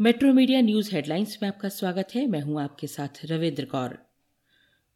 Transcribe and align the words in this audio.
Metro 0.00 0.32
media 0.32 0.60
news 0.60 0.90
headlines 0.94 1.38
में 1.42 1.48
आपका 1.48 1.68
स्वागत 1.68 2.08
है। 2.14 2.26
मैं 2.26 2.40
हूँ 2.40 2.60
आपके 2.62 2.86
साथ 2.86 3.20
रविंद्र 3.24 3.64
कौर। 3.64 3.96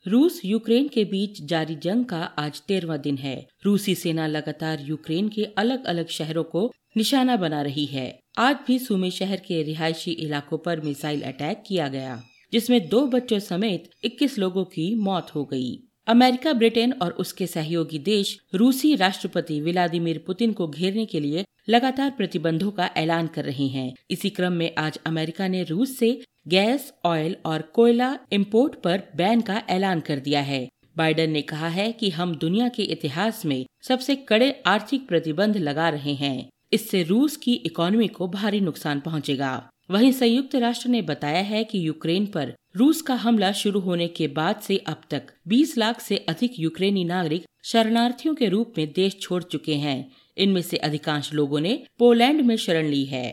रूस 0.06 0.40
यूक्रेन 0.44 0.88
के 0.88 1.04
बीच 1.04 1.42
जारी 1.42 1.74
जंग 1.74 2.04
का 2.04 2.18
आज 2.38 2.60
तेरवा 2.60 2.96
दिन 2.96 3.16
है। 3.16 3.46
रूसी 3.64 3.94
सेना 3.94 4.26
लगातार 4.26 4.80
यूक्रेन 4.80 5.28
के 5.28 5.44
अलग 5.44 5.84
अलग 5.84 6.08
शहरों 6.08 6.44
को 6.44 6.72
निशाना 6.96 7.36
बना 7.36 7.62
रही 7.62 7.86
है। 7.86 8.20
आज 8.38 8.56
भी 8.66 8.78
सुमे 8.78 9.10
शहर 9.10 9.36
के 9.36 9.62
रिहायशी 9.62 10.10
इलाकों 10.10 10.58
पर 10.58 10.80
मिसाइल 10.80 11.22
अटैक 11.22 11.62
किया 11.66 11.88
गया, 11.88 12.22
जिसमें 12.52 12.88
दो 12.88 13.06
बच्चों 13.06 13.38
समेत 13.38 13.90
21 14.04 14.38
लोगों 14.38 14.64
की 14.64 14.94
मौत 14.94 15.34
हो 15.34 15.44
गई। 15.44 15.78
अमेरिका, 16.06 16.52
ब्रिटेन 16.52 16.92
और 16.92 17.10
उसके 17.10 17.46
सहयोगी 17.46 17.98
देश 17.98 18.38
रूसी 18.54 18.94
राष्ट्रपति 18.94 19.60
व्लादिमीर 19.60 20.24
पुतिन 20.26 20.52
को 20.52 20.68
घेरने 20.68 21.06
के 21.06 21.20
लिए 21.20 21.44
लगातार 21.68 22.10
प्रतिबंधों 22.10 22.70
का 22.70 22.90
ऐलान 22.96 23.26
कर 23.26 23.44
रहे 23.44 23.66
हैं। 23.66 23.94
इसी 24.10 24.30
क्रम 24.30 24.52
में 24.52 24.74
आज 24.78 24.98
अमेरिका 25.06 25.48
ने 25.48 25.62
रूस 25.62 25.98
से 25.98 26.20
गैस, 26.48 26.92
ऑयल 27.04 27.36
और 27.46 27.62
कोयला 27.62 28.18
इंपोर्ट 28.32 28.74
पर 28.74 29.02
बैन 29.16 29.40
का 29.40 29.62
ऐलान 29.68 30.00
कर 30.00 30.18
दिया 30.18 30.40
है। 30.40 30.68
बाइडन 30.96 31.30
ने 31.30 31.42
कहा 31.42 31.68
है 31.68 31.92
कि 31.92 32.10
हम 32.10 32.34
दुनिया 32.34 32.68
के 32.68 32.82
इतिहास 32.82 33.44
में 33.44 33.66
सबसे 33.82 34.16
कड़े 34.16 34.62
आर्थिक 34.66 35.08
प्रतिबंध 35.08 35.56
लगा 35.56 35.88
रहे 35.88 36.14
हैं। 36.14 36.50
इससे 36.72 37.02
रूस 37.02 37.36
की 37.36 37.52
इकोनॉमी 37.52 38.08
को 38.08 38.28
भारी 38.28 38.60
नुकसान 38.60 39.00
पहुंचेगा। 39.00 39.70
वहीं 39.90 40.12
संयुक्त 40.12 40.54
राष्ट्र 40.54 40.88
ने 40.88 41.02
बताया 41.02 41.40
है 41.40 41.64
कि 41.64 41.86
यूक्रेन 41.86 42.26
पर 42.26 42.54
रूस 42.76 43.02
का 43.02 43.14
हमला 43.14 43.52
शुरू 43.52 43.80
होने 43.80 44.08
के 44.08 44.28
बाद 44.28 44.56
से 44.56 44.76
अब 44.76 45.00
तक 45.10 45.22
20 45.48 45.78
लाख 45.78 46.00
से 46.00 46.16
अधिक 46.16 46.52
यूक्रेनी 46.58 47.04
नागरिक 47.04 47.44
शरणार्थियों 47.64 48.34
के 48.34 48.48
रूप 48.48 48.74
में 48.78 48.92
देश 48.92 49.18
छोड़ 49.20 49.42
चुके 49.42 49.74
हैं। 49.74 50.12
इनमें 50.40 50.62
से 50.62 50.76
अधिकांश 50.78 51.32
लोगों 51.32 51.60
ने 51.60 51.82
पोलैंड 51.98 52.40
में 52.40 52.56
शरण 52.56 52.88
ली 52.88 53.04
है। 53.04 53.28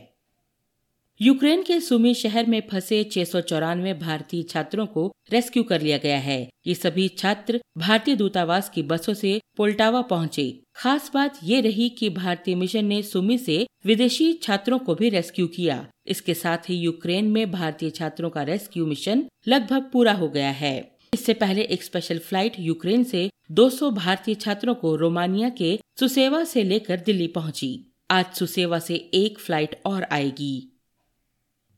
यूक्रेन 1.20 1.62
के 1.64 1.80
सुमी 1.80 2.14
शहर 2.14 2.46
में 2.46 2.62
फंसे 2.72 3.04
छह 3.04 3.24
सौ 3.24 3.40
चौरानवे 3.42 3.94
भारतीय 3.94 4.42
छात्रों 4.44 4.86
को 4.86 5.06
रेस्क्यू 5.32 5.64
कर 5.64 5.82
लिया 5.82 5.98
गया 5.98 6.18
है। 6.18 6.42
ये 6.68 6.74
सभी 6.76 7.08
छात्र 7.10 7.60
भारतीय 7.78 8.16
दूतावास 8.16 8.70
की 8.70 8.84
बसों 8.84 9.14
से 9.14 9.40
पोल्टावा 9.58 10.02
पहुँचे। 10.02 10.46
खास 10.76 11.10
बात 11.14 11.40
ये 11.44 11.62
रही 11.62 11.88
कि 11.90 12.10
भारतीय 12.10 12.56
मिशन 12.56 12.86
ने 12.86 13.02
सुमी 13.04 13.38
से 13.38 13.66
विदेशी 13.86 14.32
छात्रों 14.34 14.80
को 14.80 14.96
भी 14.96 15.10
रेस्क्यू 15.10 15.48
किया। 15.48 15.86
इसके 16.08 16.34
साथ 16.34 16.70
ही 16.70 16.76
यूक्रेन 16.76 17.32
में 17.32 17.52
भारतीय 17.52 17.90
छात्रों 17.90 18.30
का 18.30 18.44
रेस्क्यू 18.44 18.86
मिशन 18.86 19.26
लगभग 19.48 19.90
पूरा 19.94 20.14
हो 20.14 20.30
गया 20.30 20.52
है। 20.52 20.76
इससे 21.14 21.34
पहले 21.34 21.62
एक 21.64 21.84
स्पेशल 21.84 22.20
फ़्लाइट 22.20 22.60
यूक्रेन 22.60 23.04
से 23.04 23.30
200 23.50 23.90
भारतीय 23.92 24.36
छात्रों 24.36 24.76
को 24.76 24.96
रोमानिया 24.96 25.50
के 25.50 25.80
सुसेवा 26.00 26.44
से 26.44 26.64
लेकर 26.64 27.00
दिल्ली 27.00 27.28
पहुँची। 27.28 27.94
आज 28.12 28.26
सुसेवा 28.34 28.80
से 28.80 28.96
एक 28.96 29.40
फ़्लाइट 29.40 29.82
और 29.86 30.04
आएगी। 30.12 30.72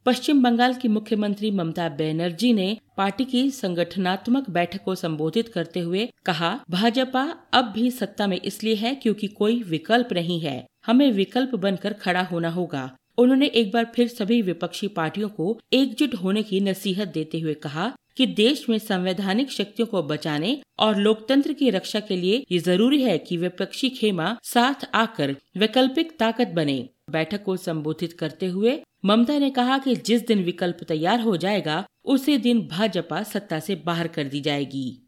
पश्चिम 0.06 0.44
बंगाल 0.44 0.74
की 0.74 0.88
मुख्यमंत्री 0.88 1.52
ममता 1.52 1.90
बनर्जी 1.90 2.54
ने 2.54 2.78
पार्टी 2.98 3.26
की 3.26 3.50
संगठनात्मक 3.52 4.50
बैठक 4.50 4.84
को 4.84 4.96
संबोधित 4.96 5.48
करते 5.48 5.80
हुए 5.80 6.10
कहा, 6.26 6.60
भाजपा 6.70 7.24
अब 7.54 7.66
भी 7.66 7.92
सत्ता 7.92 8.28
में 8.28 8.40
इसलिए 8.42 8.76
है 8.76 8.96
क्योंकि 8.96 9.28
कोई 9.28 9.62
विकल्प 9.64 10.14
नहीं 10.14 10.40
है। 10.40 10.66
हमें 10.86 11.12
विकल्प 11.12 11.56
बनकर 11.56 11.94
खड़ा 11.94 12.22
होना 12.22 12.50
होगा। 12.50 12.96
उन्होंने 13.18 13.46
एक 13.46 13.72
बार 13.72 13.92
फिर 13.96 14.08
सभी 14.08 14.42
विपक्षी 14.42 14.88
पार्टियों 14.88 15.30
को 15.30 15.60
एकजुट 15.74 16.16
होने 16.16 16.44
की 16.44 16.60
नसीहत 16.60 17.08
देते 17.08 17.40
हुए 17.40 17.54
कहा 17.54 17.94
कि 18.18 18.26
देश 18.26 18.70
में 18.70 18.78
संवैधानिक 18.80 19.52
शक्तियों 19.52 19.88
को 19.88 20.04
बचाने 20.04 20.62
और 20.80 20.98
लोकतंत्र 20.98 21.54
की 21.54 21.70
रक्षा 21.70 22.00
के 22.00 22.18
लिए 22.18 22.46
ये 22.52 22.60
ज़रूरी 22.60 23.02
है 23.04 23.18
कि 23.18 23.38
विपक्षी 23.38 23.90
खेमा 23.90 24.38
साथ 24.44 24.90
आकर 24.94 25.36
वैकल्पिक 25.58 26.18
ताकत 26.20 26.48
बने। 26.48 26.90
बैठक 27.10 27.44
को 27.44 27.58
संबोधित 27.58 28.14
करते 28.14 28.48
हुए 28.48 28.82
ममता 29.06 29.38
ने 29.40 29.50
कहा 29.50 29.78
कि 29.78 29.96
जिस 29.96 30.28
दिन 30.28 30.44
विकल्प 30.44 30.78
तैयार 30.88 31.20
हो 31.20 31.38
जाएगा, 31.38 31.86
उसी 32.06 32.38
दिन 32.38 32.68
भाजपा 32.68 33.24
सत्ता 33.24 33.60
से 33.60 33.76
बाहर 33.76 34.08
कर 34.08 34.24
दी 34.24 34.42
जाएगी। 34.42 35.02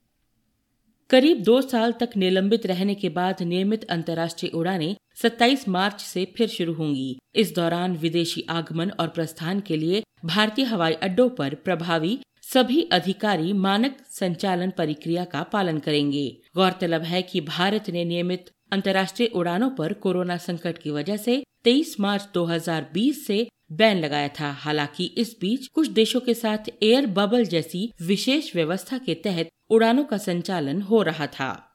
करीब 1.10 1.42
दो 1.44 1.62
साल 1.62 1.92
तक 1.92 2.10
निलंबित 2.18 2.66
रहने 2.66 2.96
के 2.96 3.10
बाद 3.10 3.42
नियमित 3.42 3.84
अंतर्राष्ट्रीय 3.84 4.52
उड़ानें 4.56 4.96
27 5.16 5.68
मार्च 5.68 6.02
से 6.02 6.34
फिर 6.38 6.48
शुरू 6.48 6.74
होंगी। 6.74 7.18
इस 7.36 7.56
दौरान 7.56 7.96
विदेशी 7.96 8.46
आगमन 8.50 8.90
और 8.90 9.08
प्रस्थान 9.08 9.60
के 9.60 9.78
लिए 9.78 10.04
भारतीय 10.26 10.66
हवाई 10.66 10.94
अड्डों 10.94 11.30
पर 11.30 11.56
प्रभावी 11.56 12.20
सभी 12.54 12.82
अधिकारी 12.84 13.54
मानक 13.54 13.98
संचालन 14.12 14.70
प्रक्रिया 14.70 15.26
का 15.26 15.44
पालन 15.44 15.78
करेंगे। 15.78 16.42
गौरतलब 16.56 17.02
है 17.02 17.22
कि 17.22 17.42
भारत 17.42 17.90
ने 17.90 18.06
नियमित 18.06 18.50
अंतर्राष्ट्रीय 18.72 19.28
उड़ानों 19.28 19.70
पर 19.70 19.94
कोरोना 19.94 20.38
संकट 20.38 20.78
की 20.78 20.92
वजह 20.92 21.18
से 21.18 21.44
23 21.64 22.00
मार्च 22.00 22.28
2020 22.34 23.28
से 23.28 23.48
बैन 23.72 24.00
लगाया 24.00 24.28
था। 24.28 24.52
हालाँकि 24.52 25.06
इस 25.06 25.36
बीच 25.42 25.68
कुछ 25.68 25.88
देशों 25.88 26.20
के 26.20 26.34
साथ 26.34 26.58
एयर 26.84 27.06
बबल 27.06 27.46
जैसी 27.46 27.92
विशेष 28.02 28.56
व्यवस्था 28.56 28.98
के 28.98 29.14
तहत 29.14 29.50
उड़ानों 29.70 30.04
का 30.04 30.18
संचालन 30.18 30.82
हो 30.82 31.02
रहा 31.02 31.28
था। 31.28 31.71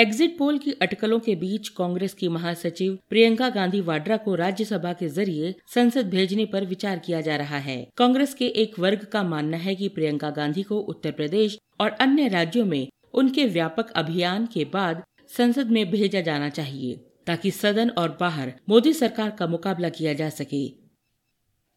एग्जिट 0.00 0.36
पोल 0.38 0.58
की 0.58 0.72
अटकलों 0.72 1.18
के 1.20 1.34
बीच 1.34 1.68
कांग्रेस 1.68 2.12
की 2.14 2.28
महासचिव 2.28 2.96
प्रियंका 3.08 3.48
गांधी 3.48 3.80
वाड्रा 3.80 4.16
को 4.16 4.34
राज्यसभा 4.34 4.92
के 4.92 5.08
ज़रिए 5.08 5.54
संसद 5.74 6.08
भेजने 6.10 6.44
पर 6.44 6.64
विचार 6.66 6.98
किया 6.98 7.20
जा 7.20 7.36
रहा 7.36 7.58
है। 7.58 7.76
कांग्रेस 7.96 8.32
के 8.34 8.46
एक 8.62 8.78
वर्ग 8.78 9.04
का 9.04 9.22
मानना 9.22 9.56
है 9.56 9.74
कि 9.74 9.88
प्रियंका 9.88 10.30
गांधी 10.30 10.62
को 10.62 10.78
उत्तर 10.88 11.12
प्रदेश 11.12 11.58
और 11.80 11.90
अन्य 12.00 12.28
राज्यों 12.28 12.64
में 12.64 12.88
उनके 13.14 13.44
व्यापक 13.48 13.90
अभियान 13.94 14.46
के 14.46 14.64
बाद 14.64 15.02
संसद 15.30 15.70
में 15.70 15.90
भेजा 15.90 16.20
जाना 16.20 16.48
चाहिए, 16.50 16.94
ताकि 17.26 17.50
सदन 17.50 17.90
और 17.90 18.16
बाहर 18.20 18.52
मोदी 18.68 18.92
सरकार 18.92 19.30
का 19.30 19.46
मुकाबला 19.46 19.88
किया 19.90 20.12
जा 20.12 20.28
सके। 20.30 20.66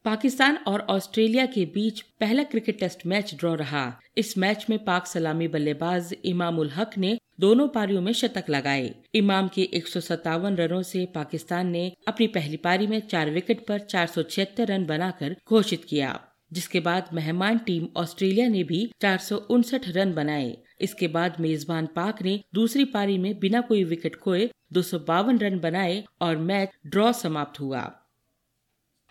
पाकिस्तान 0.06 0.58
और 0.68 0.86
ऑस्ट्रेलिया 0.90 1.46
के 1.48 1.66
बीच 1.66 2.02
पहला 2.20 2.44
क्रिकेट 2.46 2.80
टेस्ट 2.80 3.06
मैच 3.06 3.36
ड्रॉ 3.36 3.54
रहा। 3.56 3.86
इस 4.18 4.38
मैच 4.38 4.66
में 4.70 4.78
पाक 4.86 5.08
सलामी 5.08 5.48
बल्लेबाज 5.50 6.16
इमामुल 6.26 6.70
हक 6.70 6.98
ने 6.98 7.18
दोनों 7.40 7.68
पारियों 7.68 8.02
में 8.02 8.12
शतक 8.14 8.50
लगाए। 8.50 8.94
इमाम 9.16 9.48
के 9.48 9.62
एक 9.74 9.88
सौ 9.88 10.00
सत्तावन 10.00 10.56
रनों 10.56 10.82
से 10.82 11.06
पाकिस्तान 11.06 11.68
ने 11.68 11.92
अपनी 12.08 12.28
पहली 12.28 12.58
पारी 12.58 12.88
में 12.88 13.00
चार 13.08 13.30
विकेट 13.30 13.66
पर 13.68 13.80
चार 13.80 14.08
सौ 14.08 14.24
छिहत्तर 14.24 14.68
रन 14.68 14.86
बनाकर 14.86 15.36
घोषित 15.50 15.84
किया, 15.84 16.20
जिसके 16.52 16.80
बाद 16.80 17.10
मेहमान 17.14 17.58
टीम 17.58 17.88
ऑस्ट्रेलिया 17.98 18.48
ने 18.48 18.64
भी 18.64 18.86
चार 19.02 19.18
सौ 19.18 19.38
उनसठ 19.50 19.88
रन 19.88 20.14
बनाए। 20.14 20.56
इसके 20.82 21.08
बाद 21.08 21.36
मेजबान 21.40 21.86
पाक 21.86 22.22
ने 22.22 22.40
दूसरी 22.54 22.86
पारी 22.86 23.18
में 23.18 23.40
बिना 23.40 23.62
कोई 23.62 23.84
विकेट 23.84 24.16
खोए 24.16 24.50
दो 24.74 24.82
सौ 24.82 25.00
बावन 25.00 25.38
रन 25.40 25.60
बनाए 25.60 26.04
और 26.22 26.38
मैच 26.38 26.72
ड्रॉ 26.88 27.12
समाप्त 27.14 27.60
हुआ। 27.60 27.82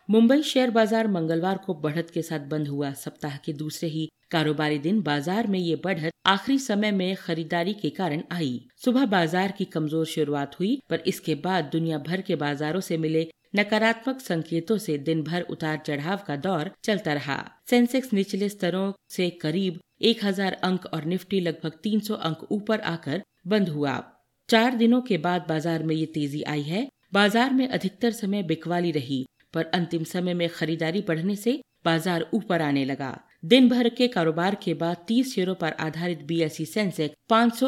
मुंबई 0.08 0.42
शेयर 0.42 0.70
बाज़ार 0.70 1.06
मंगलवार 1.08 1.58
को 1.58 1.74
बढ़त 1.74 2.10
के 2.10 2.22
साथ 2.22 2.40
बंद 2.48 2.68
हुआ। 2.68 2.90
सप्ताह 2.92 3.36
के 3.36 3.52
दूसरे 3.52 3.88
ही 3.88 4.08
कारोबारी 4.30 4.78
दिन 4.78 5.00
बाज़ार 5.02 5.46
में 5.46 5.58
ये 5.58 5.76
बढ़त 5.76 6.12
आखिरी 6.26 6.58
समय 6.58 6.90
में 6.92 7.14
खरीदारी 7.16 7.74
के 7.74 7.90
कारण 7.90 8.22
आई। 8.32 8.60
सुबह 8.84 9.06
बाज़ार 9.06 9.52
की 9.52 9.64
कमज़ोर 9.66 10.06
शुरुआत 10.06 10.58
हुई, 10.60 10.78
पर 10.90 11.02
इसके 11.06 11.34
बाद 11.36 11.70
दुनिया 11.72 11.98
भर 11.98 12.20
के 12.20 12.36
बाजारों 12.36 12.80
से 12.80 12.98
मिले 12.98 13.26
नकारात्मक 13.56 14.20
संकेतों 14.20 14.78
से 14.78 14.98
दिन 15.00 15.22
भर 15.22 15.46
उतार 15.50 15.82
चढ़ाव 15.86 16.20
का 16.26 16.36
दौर 16.38 16.70
चलता 16.84 17.12
रहा। 17.12 17.38
सेंसेक्स 17.70 18.12
निचले 18.12 18.48
स्तरों 18.48 18.92
से 19.10 19.30
करीब 19.42 19.80
1000 20.04 20.52
अंक 20.62 20.86
और 20.86 21.04
निफ्टी 21.04 21.40
लगभग 21.40 21.78
300 21.82 22.14
अंक 22.22 22.46
ऊपर 22.52 22.80
आकर 22.88 23.22
बंद 23.46 23.68
हुआ। 23.68 24.00
चार 24.48 24.74
दिनों 24.76 25.00
के 25.02 25.18
बाद 25.18 25.46
बाज़ार 25.48 25.82
में 25.82 25.94
ये 25.94 26.06
तेज़ी 26.06 26.42
आई 26.44 26.62
है। 26.62 26.88
बाज़ार 27.12 27.52
में 27.52 27.68
अधिकतर 27.68 28.10
समय 28.12 28.42
बिकवाली 28.42 28.90
रही। 28.90 29.24
पर 29.54 29.64
अंतिम 29.74 30.04
समय 30.04 30.34
में 30.34 30.48
खरीदारी 30.48 31.04
बढ़ने 31.08 31.36
से 31.36 31.60
बाज़ार 31.84 32.26
ऊपर 32.34 32.62
आने 32.62 32.84
लगा। 32.84 33.18
दिन 33.44 33.68
भर 33.68 33.88
के 33.88 34.08
कारोबार 34.08 34.54
के 34.54 34.74
बाद 34.74 34.96
30 35.08 35.34
शेयरों 35.34 35.54
पर 35.54 35.72
आधारित 35.80 36.22
बी 36.22 36.40
एस 36.40 36.56
सेंसेक्स 36.74 37.16
पाँच 37.28 37.62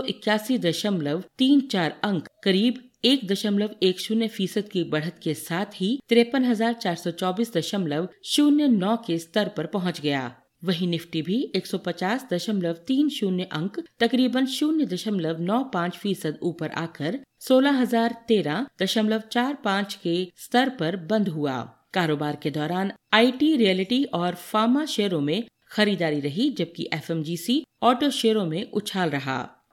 अंक, 2.04 2.28
करीब 2.44 2.82
एक 3.04 3.26
दशमलव 3.28 3.70
एक 3.82 4.00
शून्य 4.00 4.28
फ़ीसद 4.28 4.68
की 4.68 4.84
बढ़त 4.84 5.18
के 5.22 5.34
साथ 5.34 5.74
ही 5.74 5.98
तिरपन 6.08 6.44
हज़ार 6.44 6.72
चार 6.72 6.94
सौ 6.94 7.10
चौबीस 7.10 7.52
दशमलव 7.56 8.08
शून्य 8.24 8.68
नौ 8.68 8.96
के 8.96 9.18
स्तर 9.18 9.48
पर 9.48 9.66
पहुँच 9.66 10.00
गया। 10.00 10.22
वहीं 10.64 10.88
निफ्टी 10.88 11.22
भी 11.22 11.52
एक 11.54 11.66
सौ 11.66 11.78
पचास 11.78 12.26
दशमलव 12.32 12.72
तीन 12.72 13.08
शून्य 13.08 13.48
अंक, 13.52 13.84
तकरीबन 14.00 14.46
शून्य 14.46 14.84
दशमलव 14.84 15.40
नौ 15.40 15.64
पाँच 15.64 15.96
फ़ीसद 15.96 16.38
ऊपर 16.42 16.70
आकर 16.70 17.18
सोलह 17.40 17.70
हज़ार 17.70 18.16
तेरह 18.28 18.66
दशमलव 18.82 19.22
चार 19.32 19.54
पाँच 19.54 19.94
के 19.94 20.32
स्तर 20.36 20.68
पर 20.68 20.96
बंद 20.96 21.28
हुआ। 21.28 21.80
कारोबार 21.94 22.38
के 22.42 22.50
दौरान 22.50 22.92
आईटी 23.12 23.56
रियलिटी 23.56 24.04
और 24.04 24.34
फार्मा 24.34 24.84
शेयरों 24.84 25.20
में 25.20 25.44
खरीदारी 25.70 26.20
रही, 26.20 26.50
जबकि 26.50 26.90
एफएमजीसी 26.94 27.66
ऑटो 27.82 28.10
शेयरों 28.10 28.46
में 28.46 28.70
उछाल 28.70 29.10
रहा। 29.10 29.64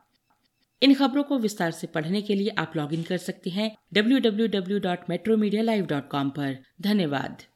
इन 0.81 0.93
खबरों 0.93 1.23
को 1.23 1.37
विस्तार 1.37 1.71
से 1.71 1.87
पढ़ने 1.87 2.21
के 2.21 2.35
लिए 2.35 2.49
आप 2.57 2.73
लॉगिन 2.77 3.03
कर 3.03 3.17
सकते 3.17 3.49
हैं 3.49 3.77
www.metromedialive.com 3.95 6.29
पर। 6.29 6.57
धन्यवाद। 6.81 7.50